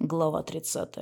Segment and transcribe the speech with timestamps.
[0.00, 0.96] Глава 30.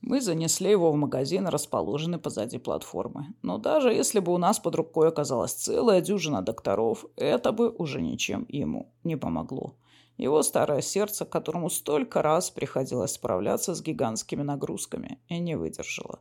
[0.00, 3.34] Мы занесли его в магазин, расположенный позади платформы.
[3.42, 8.02] Но даже если бы у нас под рукой оказалась целая дюжина докторов, это бы уже
[8.02, 9.76] ничем ему не помогло.
[10.16, 16.18] Его старое сердце, которому столько раз приходилось справляться с гигантскими нагрузками, и не выдержало.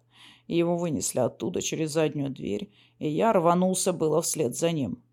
[0.48, 5.04] Его вынесли оттуда через заднюю дверь, и я рванулся было вслед за ним.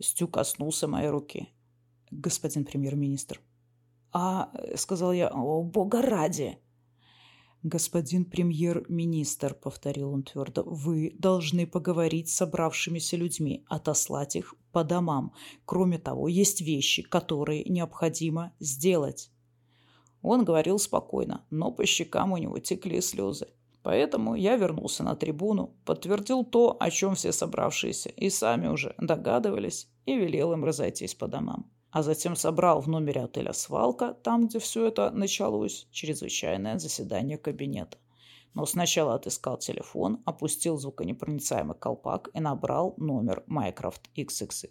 [0.00, 1.48] Стю коснулся моей руки.
[2.10, 3.40] «Господин премьер-министр»,
[4.12, 5.28] «А...»— сказал я.
[5.28, 6.58] «О, бога ради!»
[7.62, 15.32] «Господин премьер-министр»,— повторил он твердо,— «вы должны поговорить с собравшимися людьми, отослать их по домам.
[15.64, 19.30] Кроме того, есть вещи, которые необходимо сделать».
[20.22, 23.46] Он говорил спокойно, но по щекам у него текли слезы.
[23.82, 29.88] Поэтому я вернулся на трибуну, подтвердил то, о чем все собравшиеся и сами уже догадывались,
[30.04, 34.58] и велел им разойтись по домам а затем собрал в номере отеля «Свалка», там, где
[34.58, 37.98] все это началось, чрезвычайное заседание кабинета.
[38.54, 44.70] Но сначала отыскал телефон, опустил звуконепроницаемый колпак и набрал номер Mycroft XXX.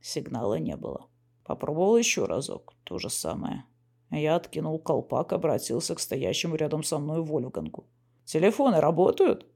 [0.00, 1.06] Сигнала не было.
[1.44, 2.74] Попробовал еще разок.
[2.82, 3.64] То же самое.
[4.10, 7.86] Я откинул колпак, обратился к стоящему рядом со мной Вольфгангу.
[8.24, 9.46] «Телефоны работают?»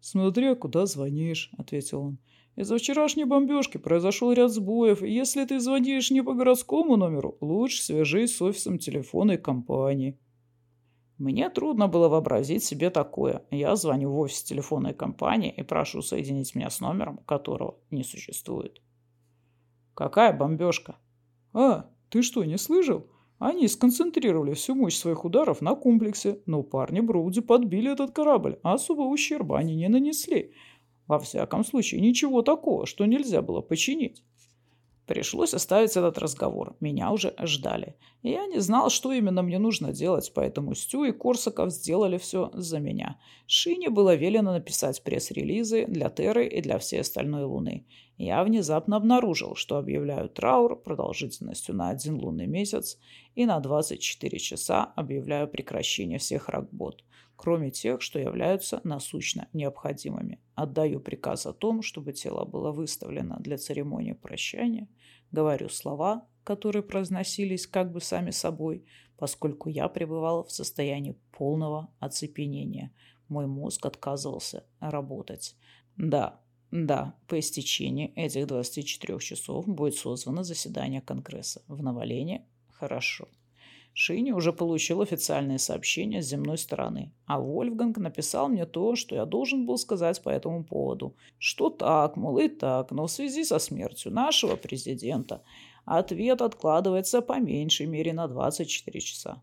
[0.00, 2.18] «Смотря куда звонишь»,— ответил он.
[2.58, 7.84] Из-за вчерашней бомбежки произошел ряд сбоев, и если ты звонишь не по городскому номеру, лучше
[7.84, 10.18] свяжись с офисом телефонной компании.
[11.18, 13.44] Мне трудно было вообразить себе такое.
[13.52, 18.82] Я звоню в офис телефонной компании и прошу соединить меня с номером, которого не существует.
[19.94, 20.96] Какая бомбежка?
[21.52, 23.06] А, ты что, не слышал?
[23.38, 28.72] Они сконцентрировали всю мощь своих ударов на комплексе, но парни Броуди подбили этот корабль, а
[28.72, 30.54] особо ущерба они не нанесли.
[31.08, 34.22] Во всяком случае, ничего такого, что нельзя было починить.
[35.06, 36.76] Пришлось оставить этот разговор.
[36.80, 37.96] Меня уже ждали.
[38.22, 42.78] Я не знал, что именно мне нужно делать, поэтому Стю и Корсаков сделали все за
[42.78, 43.18] меня.
[43.46, 47.86] Шине было велено написать пресс-релизы для Терры и для всей остальной Луны.
[48.18, 52.98] Я внезапно обнаружил, что объявляю траур продолжительностью на один лунный месяц
[53.34, 57.02] и на 24 часа объявляю прекращение всех работ
[57.38, 60.40] кроме тех, что являются насущно необходимыми.
[60.56, 64.88] Отдаю приказ о том, чтобы тело было выставлено для церемонии прощания.
[65.30, 68.84] Говорю слова, которые произносились как бы сами собой,
[69.16, 72.92] поскольку я пребывал в состоянии полного оцепенения.
[73.28, 75.54] Мой мозг отказывался работать.
[75.96, 76.40] Да,
[76.72, 81.62] да, по истечении этих 24 часов будет созвано заседание Конгресса.
[81.68, 83.28] В Новолене хорошо.
[84.00, 89.24] Шини уже получил официальное сообщение с земной стороны, а Вольфганг написал мне то, что я
[89.24, 91.16] должен был сказать по этому поводу.
[91.36, 95.42] Что так, мол, и так, но в связи со смертью нашего президента
[95.84, 99.42] ответ откладывается по меньшей мере на 24 часа.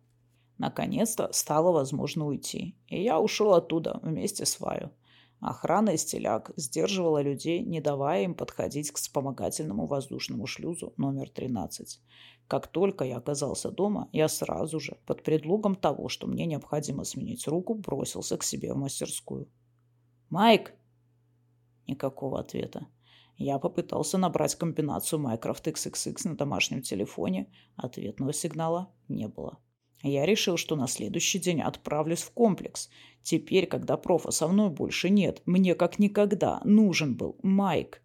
[0.58, 4.90] Наконец-то стало возможно уйти, и я ушел оттуда вместе с Ваю.
[5.42, 12.00] Охрана из теляк сдерживала людей, не давая им подходить к вспомогательному воздушному шлюзу номер 13.
[12.48, 17.48] Как только я оказался дома, я сразу же, под предлогом того, что мне необходимо сменить
[17.48, 19.48] руку, бросился к себе в мастерскую.
[20.30, 20.74] «Майк!»
[21.88, 22.88] Никакого ответа.
[23.38, 27.52] Я попытался набрать комбинацию Minecraft XXX на домашнем телефоне.
[27.76, 29.60] Ответного сигнала не было.
[30.02, 32.90] Я решил, что на следующий день отправлюсь в комплекс.
[33.24, 38.02] Теперь, когда профа со мной больше нет, мне как никогда нужен был Майк.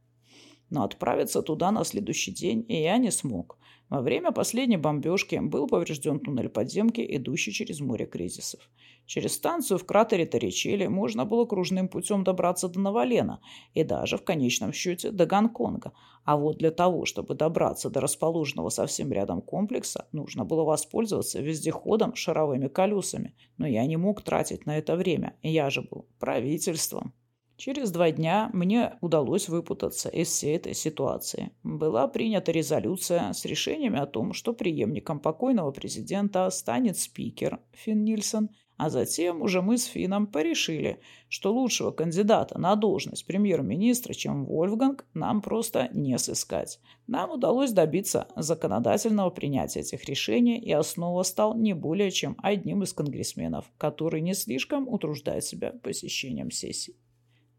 [0.70, 3.58] Но отправиться туда на следующий день я не смог.
[3.90, 8.60] Во время последней бомбежки был поврежден туннель подземки, идущий через море кризисов.
[9.04, 13.40] Через станцию в кратере Торричелли можно было кружным путем добраться до Новолена
[13.74, 15.92] и даже в конечном счете до Гонконга.
[16.24, 22.14] А вот для того, чтобы добраться до расположенного совсем рядом комплекса, нужно было воспользоваться вездеходом
[22.14, 23.34] шаровыми колесами.
[23.58, 27.12] Но я не мог тратить на это время, я же был правительством.
[27.60, 31.50] Через два дня мне удалось выпутаться из всей этой ситуации.
[31.62, 38.48] Была принята резолюция с решениями о том, что преемником покойного президента станет спикер Финн Нильсон,
[38.78, 45.04] а затем уже мы с Финном порешили, что лучшего кандидата на должность премьер-министра, чем Вольфганг,
[45.12, 46.80] нам просто не сыскать.
[47.06, 52.94] Нам удалось добиться законодательного принятия этих решений, и основа стал не более чем одним из
[52.94, 56.96] конгрессменов, который не слишком утруждает себя посещением сессий.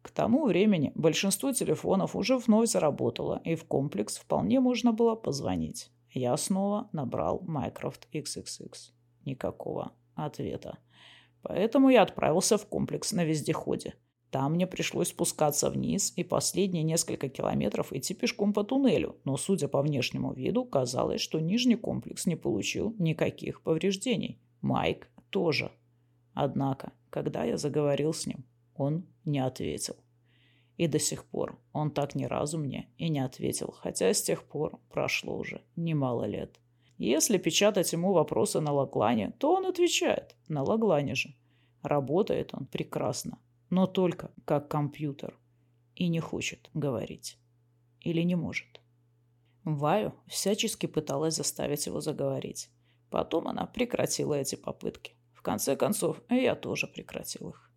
[0.02, 5.92] К тому времени большинство телефонов уже вновь заработало, и в комплекс вполне можно было позвонить.
[6.10, 8.74] Я снова набрал Mycroft XXX.
[9.26, 10.80] Никакого ответа.
[11.42, 13.94] Поэтому я отправился в комплекс на вездеходе.
[14.32, 19.68] Там мне пришлось спускаться вниз и последние несколько километров идти пешком по туннелю, но, судя
[19.68, 24.40] по внешнему виду, казалось, что нижний комплекс не получил никаких повреждений.
[24.62, 25.72] Майк тоже.
[26.34, 29.96] Однако, когда я заговорил с ним, он не ответил.
[30.78, 34.44] И до сих пор он так ни разу мне и не ответил, хотя с тех
[34.44, 36.60] пор прошло уже немало лет.
[36.98, 41.36] Если печатать ему вопросы на Лаглане, то он отвечает на Лаглане же.
[41.82, 43.40] Работает он прекрасно,
[43.70, 45.38] но только как компьютер.
[45.96, 47.38] И не хочет говорить.
[48.00, 48.82] Или не может.
[49.64, 52.70] Ваю всячески пыталась заставить его заговорить.
[53.10, 55.14] Потом она прекратила эти попытки.
[55.34, 57.71] В конце концов, я тоже прекратил их.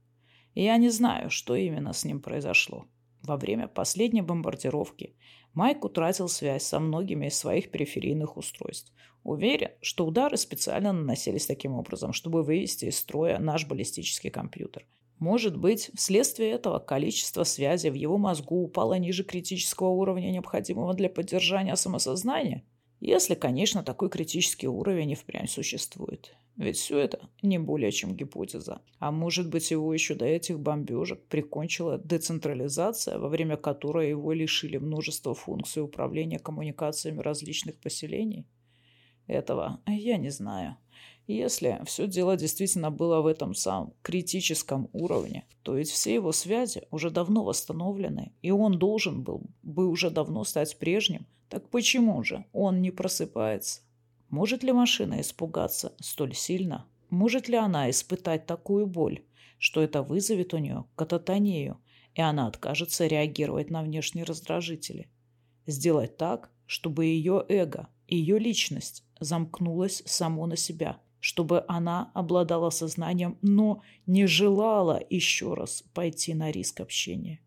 [0.54, 2.86] Я не знаю, что именно с ним произошло.
[3.22, 5.16] Во время последней бомбардировки
[5.52, 8.92] Майк утратил связь со многими из своих периферийных устройств.
[9.22, 14.86] Уверен, что удары специально наносились таким образом, чтобы вывести из строя наш баллистический компьютер.
[15.18, 21.08] Может быть, вследствие этого количество связи в его мозгу упало ниже критического уровня, необходимого для
[21.08, 22.64] поддержания самосознания?
[23.00, 26.34] Если, конечно, такой критический уровень и впрямь существует.
[26.56, 28.80] Ведь все это не более чем гипотеза.
[29.00, 34.76] А может быть, его еще до этих бомбежек прикончила децентрализация, во время которой его лишили
[34.76, 38.46] множества функций управления коммуникациями различных поселений?
[39.26, 40.76] Этого я не знаю.
[41.26, 46.82] Если все дело действительно было в этом самом критическом уровне, то ведь все его связи
[46.90, 51.26] уже давно восстановлены, и он должен был бы уже давно стать прежним.
[51.48, 53.80] Так почему же он не просыпается?
[54.34, 56.88] Может ли машина испугаться столь сильно?
[57.08, 59.22] Может ли она испытать такую боль,
[59.60, 61.78] что это вызовет у нее кататонию,
[62.16, 65.08] и она откажется реагировать на внешние раздражители?
[65.66, 73.38] Сделать так, чтобы ее эго, ее личность замкнулась само на себя– чтобы она обладала сознанием,
[73.40, 77.40] но не желала еще раз пойти на риск общения.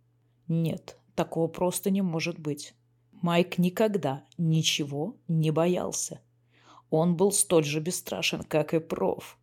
[0.48, 2.74] Нет, такого просто не может быть.
[3.12, 6.22] Майк никогда ничего не боялся.
[6.90, 9.38] Он был столь же бесстрашен, как и проф.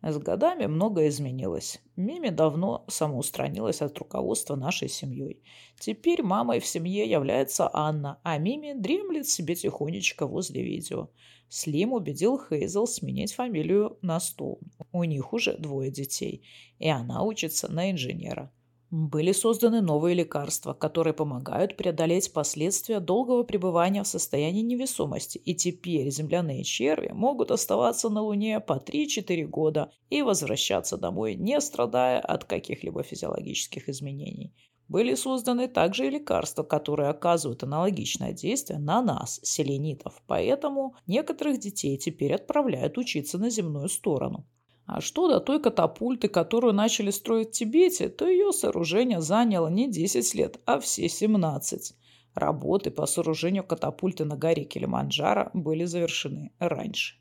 [0.00, 1.82] С годами многое изменилось.
[1.96, 5.42] Мими давно самоустранилась от руководства нашей семьей.
[5.80, 11.10] Теперь мамой в семье является Анна, а Мими дремлет себе тихонечко возле видео.
[11.48, 14.60] Слим убедил Хейзел сменить фамилию на Стоун.
[14.92, 16.46] У них уже двое детей,
[16.78, 18.52] и она учится на инженера.
[18.90, 26.08] Были созданы новые лекарства, которые помогают преодолеть последствия долгого пребывания в состоянии невесомости, и теперь
[26.08, 32.44] земляные черви могут оставаться на Луне по 3-4 года и возвращаться домой, не страдая от
[32.44, 34.54] каких-либо физиологических изменений.
[34.88, 41.98] Были созданы также и лекарства, которые оказывают аналогичное действие на нас, селенитов, поэтому некоторых детей
[41.98, 44.46] теперь отправляют учиться на земную сторону.
[44.88, 49.86] А что до той катапульты, которую начали строить в Тибете, то ее сооружение заняло не
[49.86, 51.94] 10 лет, а все 17.
[52.32, 57.16] Работы по сооружению катапульты на горе Килиманджаро были завершены раньше.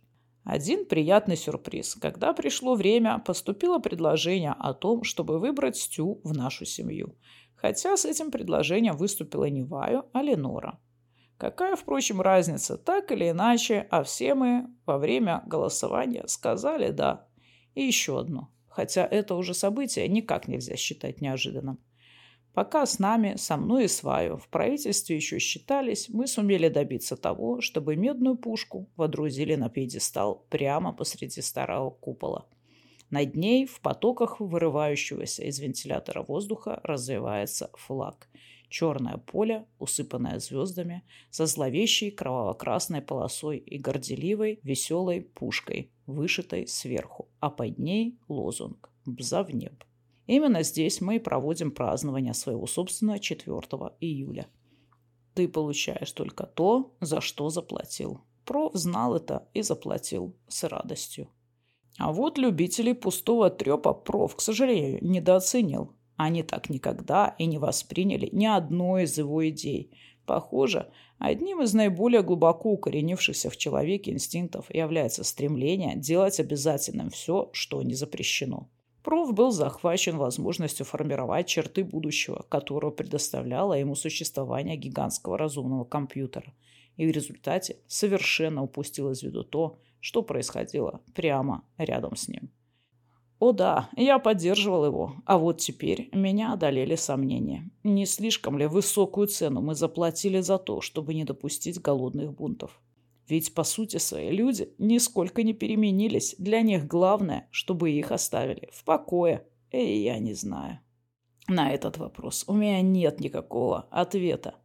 [0.45, 1.95] Один приятный сюрприз.
[1.95, 7.17] Когда пришло время, поступило предложение о том, чтобы выбрать Стю в нашу семью.
[7.57, 10.79] Хотя с этим предложением выступила не Ваю, а Ленора.
[11.37, 12.77] Какая, впрочем, разница?
[12.77, 17.27] Так или иначе, а все мы во время голосования сказали «да».
[17.77, 18.49] И еще одно.
[18.69, 21.77] Хотя это уже событие никак нельзя считать неожиданным.
[22.55, 27.61] Пока с нами, со мной и Сваю, в правительстве еще считались, мы сумели добиться того,
[27.61, 32.47] чтобы медную пушку водрузили на пьедестал прямо посреди старого купола.
[33.11, 38.27] Над ней, в потоках вырывающегося из вентилятора воздуха, развивается флаг–
[38.69, 47.49] черное поле, усыпанное звездами, со зловещей кроваво-красной полосой и горделивой веселой пушкой, вышитой сверху, а
[47.49, 49.83] под ней лозунг «Бза в неб».
[50.27, 53.55] Именно здесь мы и проводим празднование своего собственного 4
[54.01, 54.47] июля.
[55.33, 58.21] Ты получаешь только то, за что заплатил.
[58.43, 61.29] Проф знал это и заплатил с радостью.
[61.97, 65.93] А вот любителей пустого трепа проф, к сожалению, недооценил.
[66.15, 69.91] Они так никогда и не восприняли ни одной из его идей.
[70.27, 77.81] Похоже, одним из наиболее глубоко укоренившихся в человеке инстинктов является стремление делать обязательным все, что
[77.81, 78.69] не запрещено.
[79.03, 86.53] Проф был захвачен возможностью формировать черты будущего, которого предоставляло ему существование гигантского разумного компьютера,
[86.97, 92.51] и в результате совершенно упустил из виду то, что происходило прямо рядом с ним.
[93.39, 97.69] О да, я поддерживал его, а вот теперь меня одолели сомнения.
[97.83, 102.81] Не слишком ли высокую цену мы заплатили за то, чтобы не допустить голодных бунтов?
[103.27, 106.35] Ведь, по сути, свои люди нисколько не переменились.
[106.39, 109.45] Для них главное, чтобы их оставили в покое.
[109.71, 110.79] И я не знаю.
[111.47, 114.55] На этот вопрос у меня нет никакого ответа.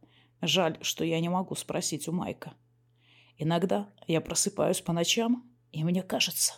[0.41, 2.53] Жаль, что я не могу спросить у Майка.
[3.37, 6.55] Иногда я просыпаюсь по ночам, и мне кажется,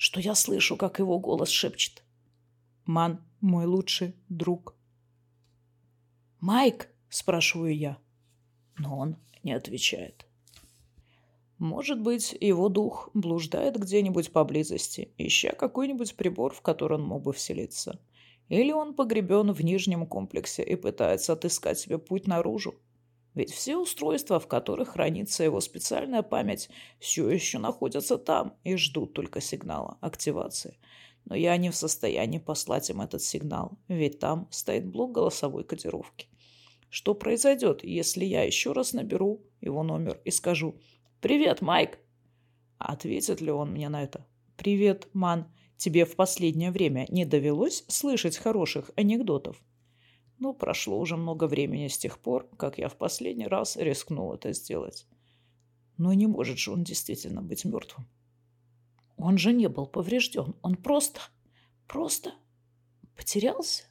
[0.00, 2.02] что я слышу, как его голос шепчет.
[2.86, 4.74] «Ман, мой лучший друг».
[6.40, 7.98] «Майк?»– спрашиваю я.
[8.78, 10.24] Но он не отвечает.
[11.58, 17.34] Может быть, его дух блуждает где-нибудь поблизости, ища какой-нибудь прибор, в который он мог бы
[17.34, 18.00] вселиться.
[18.48, 22.74] Или он погребен в нижнем комплексе и пытается отыскать себе путь наружу.
[23.34, 26.68] Ведь все устройства, в которых хранится его специальная память,
[26.98, 30.78] все еще находятся там и ждут только сигнала активации.
[31.26, 36.26] Но я не в состоянии послать им этот сигнал, ведь там стоит блок голосовой кодировки.
[36.88, 40.80] Что произойдет, если я еще раз наберу его номер и скажу
[41.20, 41.98] «Привет, Майк!»
[42.78, 44.26] Ответит ли он мне на это?
[44.56, 45.46] «Привет, Ман.
[45.76, 49.62] Тебе в последнее время не довелось слышать хороших анекдотов?»
[50.40, 54.54] Ну, прошло уже много времени с тех пор, как я в последний раз рискнул это
[54.54, 55.06] сделать.
[55.98, 58.08] Но не может же он действительно быть мертвым.
[59.18, 60.56] Он же не был поврежден.
[60.62, 61.20] Он просто,
[61.86, 62.32] просто
[63.14, 63.84] потерялся.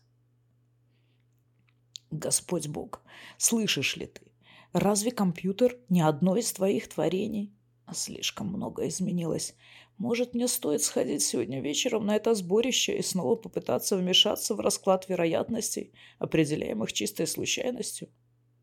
[2.09, 3.03] Господь Бог,
[3.37, 4.31] слышишь ли ты?
[4.73, 7.53] Разве компьютер не одно из твоих творений?
[7.93, 9.55] Слишком много изменилось.
[9.99, 15.09] Может, мне стоит сходить сегодня вечером на это сборище и снова попытаться вмешаться в расклад
[15.09, 18.07] вероятностей, определяемых чистой случайностью?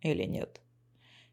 [0.01, 0.63] Или нет?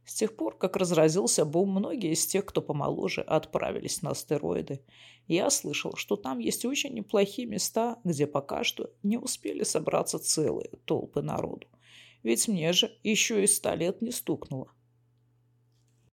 [0.06, 4.82] С тех пор, как разразился бум, многие из тех, кто помоложе, отправились на астероиды.
[5.28, 10.70] Я слышал, что там есть очень неплохие места, где пока что не успели собраться целые
[10.84, 11.68] толпы народу.
[12.24, 14.70] Ведь мне же еще и ста лет не стукнуло.